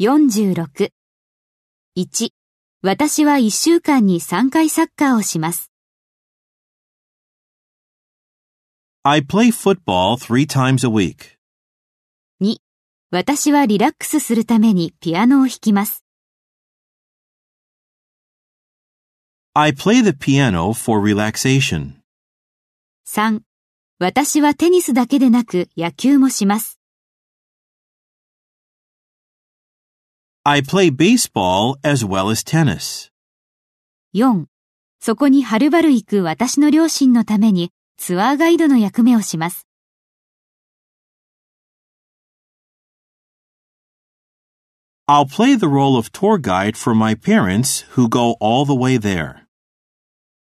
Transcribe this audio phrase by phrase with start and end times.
[0.00, 0.90] 46。
[1.96, 2.30] 1.
[2.82, 5.70] 私は1週間に3回サッカーをします。
[9.04, 11.36] I play football three times a week.
[12.42, 12.56] 2.
[13.12, 16.04] 私はリラックスするためにピアノを弾きます。
[19.52, 21.92] I play the piano for relaxation.
[23.06, 23.42] 3.
[24.00, 26.80] 私はテニスだけでなく野球もします。
[30.46, 33.10] I play baseball as well as tennis.
[34.12, 34.44] 4.
[35.00, 39.66] そこにはるばる行く私の両親のためにツアーガイドの役目をします。
[45.08, 49.43] I'll play the role of tour guide for my parents who go all the way there.